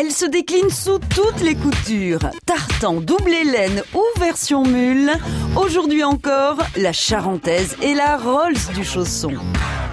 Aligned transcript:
Elle 0.00 0.12
se 0.12 0.26
décline 0.26 0.70
sous 0.70 1.00
toutes 1.00 1.40
les 1.42 1.56
coutures. 1.56 2.20
Tartan, 2.46 3.00
double 3.00 3.30
laine 3.30 3.82
ou 3.94 4.20
version 4.20 4.62
mule. 4.62 5.10
Aujourd'hui 5.56 6.04
encore, 6.04 6.58
la 6.76 6.92
charentaise 6.92 7.76
et 7.82 7.94
la 7.94 8.16
Rolls 8.16 8.54
du 8.76 8.84
chausson. 8.84 9.32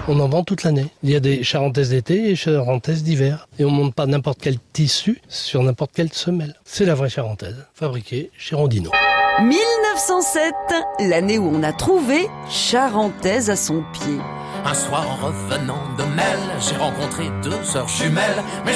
On 0.06 0.20
en 0.20 0.28
vend 0.28 0.44
toute 0.44 0.62
l'année. 0.62 0.86
Il 1.02 1.10
y 1.10 1.16
a 1.16 1.20
des 1.20 1.42
charentaises 1.42 1.90
d'été 1.90 2.30
et 2.30 2.36
charentaises 2.36 3.02
d'hiver. 3.02 3.48
Et 3.58 3.64
on 3.64 3.70
monte 3.70 3.94
pas 3.94 4.06
n'importe 4.06 4.38
quel 4.40 4.58
tissu 4.72 5.20
sur 5.28 5.64
n'importe 5.64 5.90
quelle 5.92 6.12
semelle. 6.12 6.54
C'est 6.64 6.84
la 6.84 6.94
vraie 6.94 7.10
charentaise, 7.10 7.66
fabriquée 7.74 8.30
chez 8.38 8.54
Rondino. 8.54 8.92
1907, 9.40 10.54
l'année 11.00 11.38
où 11.38 11.50
on 11.52 11.64
a 11.64 11.72
trouvé 11.72 12.28
charentaise 12.48 13.50
à 13.50 13.56
son 13.56 13.82
pied. 13.92 14.20
Un 14.64 14.74
soir 14.74 15.04
en 15.10 15.26
revenant 15.26 15.82
de 15.98 16.04
Mel, 16.04 16.38
j'ai 16.60 16.76
rencontré 16.76 17.24
deux 17.42 17.64
sœurs 17.64 17.88
jumelles, 17.88 18.42
mes. 18.64 18.72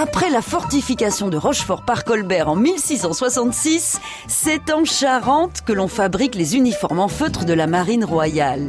Après 0.00 0.30
la 0.30 0.42
fortification 0.42 1.28
de 1.28 1.36
Rochefort 1.36 1.82
par 1.82 2.04
Colbert 2.04 2.48
en 2.48 2.54
1666, 2.54 4.00
c'est 4.28 4.70
en 4.70 4.84
Charente 4.84 5.62
que 5.66 5.72
l'on 5.72 5.88
fabrique 5.88 6.36
les 6.36 6.54
uniformes 6.54 7.00
en 7.00 7.08
feutre 7.08 7.44
de 7.44 7.52
la 7.52 7.66
marine 7.66 8.04
royale. 8.04 8.68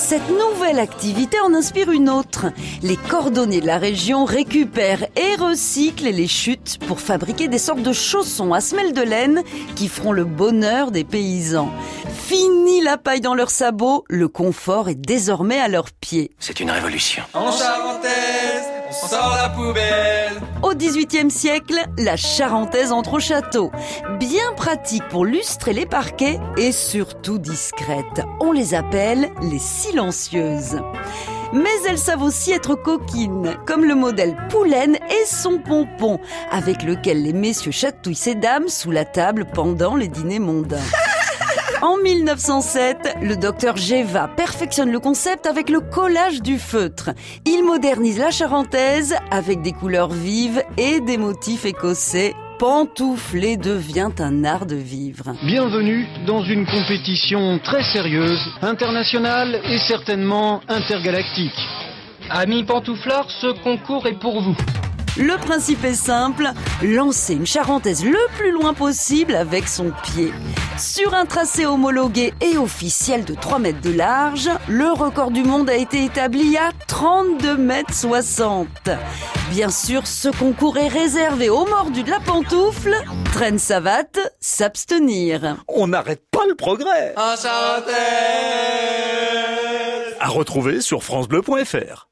Cette 0.00 0.30
nouvelle 0.30 0.78
activité 0.78 1.40
en 1.40 1.52
inspire 1.52 1.90
une 1.90 2.08
autre. 2.08 2.46
Les 2.82 2.96
cordonniers 2.96 3.60
de 3.60 3.66
la 3.66 3.78
région 3.78 4.24
récupèrent 4.24 5.04
et 5.16 5.34
recyclent 5.34 6.10
les 6.10 6.28
chutes 6.28 6.78
pour 6.86 7.00
fabriquer 7.00 7.48
des 7.48 7.58
sortes 7.58 7.82
de 7.82 7.92
chaussons 7.92 8.52
à 8.52 8.60
semelles 8.60 8.92
de 8.92 9.02
laine 9.02 9.42
qui 9.74 9.88
feront 9.88 10.12
le 10.12 10.24
bonheur 10.24 10.92
des 10.92 11.02
paysans. 11.02 11.68
Fini 12.14 12.80
la 12.80 12.96
paille 12.96 13.20
dans 13.20 13.34
leurs 13.34 13.50
sabots, 13.50 14.04
le 14.08 14.28
confort 14.28 14.88
est 14.88 14.94
désormais 14.94 15.58
à 15.58 15.66
leurs 15.66 15.90
pieds. 15.90 16.30
C'est 16.38 16.60
une 16.60 16.70
révolution. 16.70 17.24
En 17.34 17.50
charentaise, 17.50 18.68
on 18.88 19.06
sort 19.08 19.36
la 19.42 19.48
poubelle. 19.48 20.40
Au 20.62 20.74
XVIIIe 20.74 21.30
siècle, 21.30 21.84
la 21.98 22.16
charentaise 22.16 22.92
entre 22.92 23.14
au 23.14 23.20
château. 23.20 23.72
Bien 24.18 24.52
pratique 24.56 25.06
pour 25.10 25.24
lustrer 25.24 25.72
les 25.72 25.86
parquets 25.86 26.40
et 26.56 26.72
surtout 26.72 27.38
discrète. 27.38 28.22
On 28.40 28.50
les 28.50 28.74
appelle 28.74 29.30
les 29.42 29.60
silencieuses. 29.60 30.80
Mais 31.52 31.70
elles 31.88 31.98
savent 31.98 32.22
aussi 32.22 32.50
être 32.50 32.74
coquines, 32.74 33.56
comme 33.64 33.84
le 33.84 33.94
modèle 33.94 34.36
Poulaine 34.50 34.96
et 34.96 35.24
son 35.24 35.58
pompon, 35.58 36.18
avec 36.50 36.82
lequel 36.82 37.22
les 37.22 37.32
messieurs 37.32 37.70
chatouillent 37.70 38.16
ces 38.16 38.34
dames 38.34 38.68
sous 38.68 38.90
la 38.90 39.04
table 39.04 39.46
pendant 39.54 39.94
les 39.94 40.08
dîners 40.08 40.40
mondains. 40.40 40.78
En 41.80 41.96
1907, 41.96 43.18
le 43.22 43.36
docteur 43.36 43.76
Géva 43.76 44.26
perfectionne 44.26 44.90
le 44.90 44.98
concept 44.98 45.46
avec 45.46 45.70
le 45.70 45.78
collage 45.78 46.42
du 46.42 46.58
feutre. 46.58 47.10
Il 47.44 47.62
modernise 47.62 48.18
la 48.18 48.32
charentaise 48.32 49.14
avec 49.30 49.62
des 49.62 49.70
couleurs 49.70 50.10
vives 50.10 50.60
et 50.76 50.98
des 50.98 51.18
motifs 51.18 51.64
écossais. 51.66 52.34
Pantoufler 52.58 53.56
devient 53.56 54.10
un 54.18 54.42
art 54.42 54.66
de 54.66 54.74
vivre. 54.74 55.32
Bienvenue 55.44 56.08
dans 56.26 56.42
une 56.42 56.66
compétition 56.66 57.60
très 57.62 57.84
sérieuse, 57.84 58.40
internationale 58.62 59.60
et 59.64 59.78
certainement 59.78 60.60
intergalactique. 60.68 61.54
Amis 62.30 62.64
pantouflards, 62.64 63.30
ce 63.30 63.62
concours 63.62 64.08
est 64.08 64.18
pour 64.18 64.42
vous. 64.42 64.56
Le 65.16 65.36
principe 65.38 65.84
est 65.84 65.94
simple, 65.94 66.50
lancer 66.82 67.34
une 67.34 67.46
charentaise 67.46 68.04
le 68.04 68.18
plus 68.36 68.52
loin 68.52 68.74
possible 68.74 69.34
avec 69.34 69.66
son 69.68 69.92
pied. 70.02 70.32
Sur 70.78 71.14
un 71.14 71.24
tracé 71.26 71.66
homologué 71.66 72.34
et 72.40 72.56
officiel 72.56 73.24
de 73.24 73.34
3 73.34 73.58
mètres 73.58 73.80
de 73.80 73.92
large, 73.92 74.48
le 74.68 74.92
record 74.92 75.30
du 75.30 75.42
monde 75.42 75.68
a 75.70 75.74
été 75.74 76.04
établi 76.04 76.56
à 76.56 76.70
32 76.86 77.56
mètres 77.56 77.94
60. 77.94 78.68
Bien 79.50 79.70
sûr, 79.70 80.06
ce 80.06 80.28
concours 80.28 80.78
est 80.78 80.88
réservé 80.88 81.48
aux 81.48 81.66
mordus 81.66 82.04
de 82.04 82.10
la 82.10 82.20
pantoufle. 82.20 82.94
Traîne 83.32 83.58
savate, 83.58 84.20
s'abstenir. 84.40 85.56
On 85.66 85.88
n'arrête 85.88 86.22
pas 86.30 86.46
le 86.48 86.54
progrès. 86.54 87.14
En 87.16 87.34
charentaise. 87.36 87.94
À 90.20 90.28
retrouver 90.28 90.80
sur 90.80 91.02
francebleu.fr. 91.02 92.08